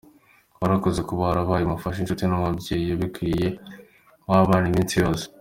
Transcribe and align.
Warakoze 0.61 0.99
kuba 1.07 1.21
warabaye 1.27 1.63
umufasha, 1.65 1.99
inshuti, 2.01 2.23
n’umubyeyi 2.25 2.89
ubikwiye 2.97 3.47
w’abana 4.29 4.65
iminsi 4.71 4.95
yose. 5.03 5.25